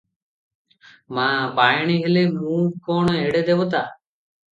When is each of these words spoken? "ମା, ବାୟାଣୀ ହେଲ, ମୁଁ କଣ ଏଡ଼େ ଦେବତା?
"ମା, 1.17 1.25
ବାୟାଣୀ 1.59 1.97
ହେଲ, 2.05 2.23
ମୁଁ 2.39 2.55
କଣ 2.87 3.13
ଏଡ଼େ 3.27 3.43
ଦେବତା? 3.51 3.83